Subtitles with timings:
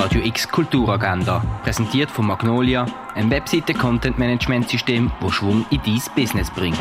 [0.00, 6.78] Radio X Kulturagenda, präsentiert von Magnolia, ein Webseite-Content-Management-System, das Schwung in dein Business bringt.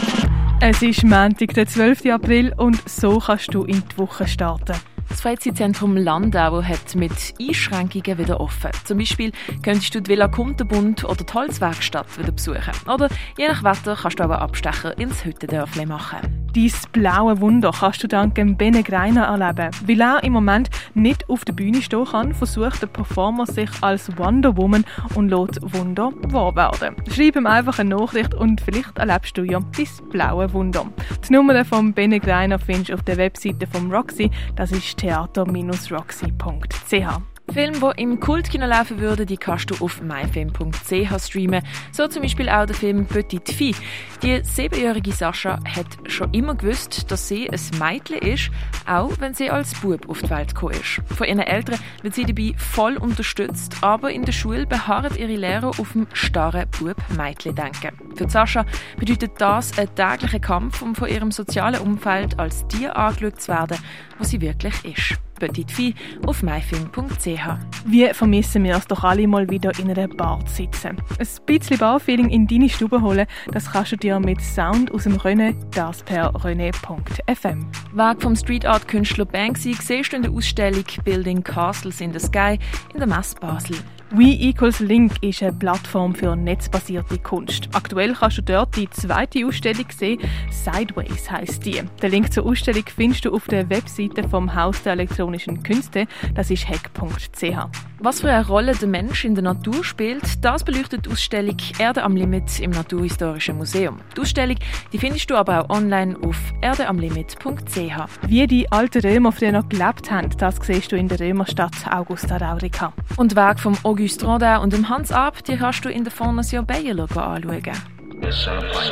[0.62, 2.05] Es ist Montag, der 12.
[2.05, 4.78] April und so kannst du in die Woche starten.
[5.10, 7.12] Das Freizeitzentrum Landau hat mit
[7.42, 8.71] Einschränkungen wieder offen.
[8.86, 9.34] Zum Beispiel
[9.64, 12.72] könntest du die Villa Kunterbund oder die Holzwerkstatt wieder besuchen.
[12.88, 16.39] Oder je nach Wetter kannst du aber Abstecher ins Hüttendörfli machen.
[16.55, 19.71] Dein blaue Wunder kannst du dank dem Bene Greiner erleben.
[19.86, 24.17] Weil er im Moment nicht auf der Bühne stehen kann, versucht der Performer sich als
[24.17, 24.84] Wonder Woman
[25.16, 26.95] und lässt Wunder wahr werden.
[27.12, 30.85] Schreib ihm einfach eine Nachricht und vielleicht erlebst du ja dein blaue Wunder.
[31.27, 34.31] Die Nummer von Bene Greiner findest du auf der Webseite von Roxy.
[34.55, 37.38] Das ist theater-roxy.ch.
[37.52, 41.63] Filme, die im Kultkino laufen würden, die kannst du auf myfilm.ch streamen.
[41.91, 43.76] So zum Beispiel auch der Film Petite Fille.
[44.21, 48.52] Die siebenjährige Sascha hat schon immer gewusst, dass sie ein Mädchen ist,
[48.85, 51.02] auch wenn sie als Bub auf die Welt gekommen ist.
[51.16, 55.70] Von ihren Eltern wird sie dabei voll unterstützt, aber in der Schule beharren ihre Lehrer
[55.70, 58.09] auf dem starren Bub-Mädchen-Denken.
[58.20, 58.65] Für Sascha
[58.98, 63.77] bedeutet das einen täglichen Kampf, um von ihrem sozialen Umfeld als die angeschaut zu werden,
[64.17, 65.17] was sie wirklich ist.
[65.39, 65.94] Petite Fille
[66.25, 67.47] auf myfilm.ch.
[67.85, 70.97] Wie vermissen wir es doch alle mal wieder in einer Bar zu sitzen.
[71.17, 75.16] Ein bisschen Barfeeling in deine Stube holen, das kannst du dir mit Sound aus dem
[75.16, 77.72] Rennen, das per rené.fm.
[77.94, 82.19] Weg vom Street Art Künstler Banksy siehst du in der Ausstellung Building Castles in the
[82.19, 82.59] Sky
[82.94, 83.78] in der Messe Basel.
[84.12, 87.69] We Equals Link ist eine Plattform für netzbasierte Kunst.
[87.73, 90.19] Aktuell kannst du dort die zweite Ausstellung sehen.
[90.50, 91.81] Sideways heißt die.
[92.02, 96.07] Den Link zur Ausstellung findest du auf der Webseite vom Haus der elektronischen Künste.
[96.35, 97.69] Das ist hack.ch.
[98.02, 102.03] Was für eine Rolle der Mensch in der Natur spielt, das beleuchtet die Ausstellung Erde
[102.03, 104.00] am Limit im Naturhistorischen Museum.
[104.16, 104.56] Die Ausstellung
[104.94, 108.28] die findest du aber auch online auf erdeamlimit.ch.
[108.28, 112.94] Wie die alten Römer früher gelebt haben, das siehst du in der Römerstadt Augusta Raurica.
[113.18, 116.66] Und Werk vom Auguste Rodin und dem Hans Ab, die kannst du in der Fondation
[116.66, 117.99] Bayerlo anschauen.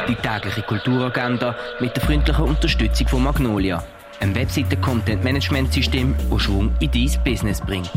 [0.08, 3.84] Die tägliche Kulturagenda mit der freundlichen Unterstützung von Magnolia,
[4.20, 7.92] ein Webseite-Content-Management-System, das Schwung in dein Business bringt.